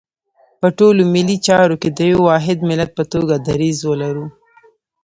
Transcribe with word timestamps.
په 0.59 0.67
ټولو 0.77 1.01
ملي 1.13 1.37
چارو 1.47 1.75
کې 1.81 1.89
د 1.97 1.99
یو 2.11 2.19
واحد 2.29 2.57
ملت 2.69 2.91
په 2.97 3.03
توګه 3.13 3.35
دریځ 3.47 3.79
ولرو. 3.85 4.25